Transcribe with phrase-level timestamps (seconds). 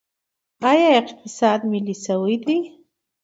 [0.69, 2.57] آیا اقتصاد ملي شوی دی؟